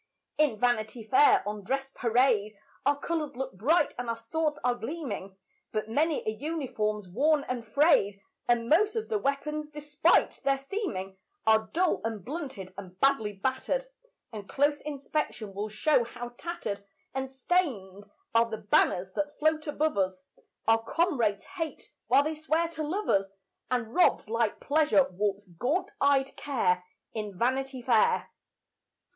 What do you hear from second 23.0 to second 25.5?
us; And robed like Pleasure walks